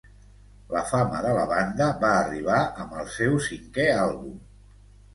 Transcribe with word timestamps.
La 0.75 0.81
fama 0.91 1.19
de 1.25 1.35
la 1.41 1.43
banda 1.51 1.91
va 2.05 2.11
arribar 2.23 2.65
amb 2.65 2.99
el 3.05 3.15
seu 3.21 3.39
cinquè 3.53 3.91
àlbum 4.11 4.39